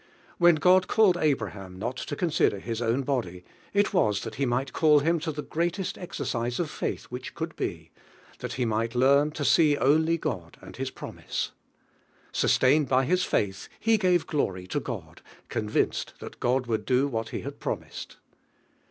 [0.39, 4.73] When God called Abraham not to consider his own body, it was that He might
[4.73, 7.91] call him to the greatest exercise of faith which could he,
[8.39, 11.51] that he might learn to see only God and nis promise
[12.31, 13.47] Sustained by his 7J DIVINE HEALDra.
[13.53, 17.81] faith, he gave glory to God, convinced that God would do what He had prom
[17.81, 18.15] ised.